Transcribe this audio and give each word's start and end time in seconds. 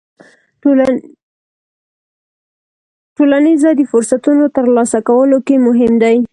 ټولنیز 3.15 3.57
ځای 3.63 3.73
د 3.77 3.81
فرصتونو 3.91 4.43
ترلاسه 4.57 4.99
کولو 5.07 5.37
کې 5.47 5.55
مهم 5.67 5.93
دی. 6.03 6.17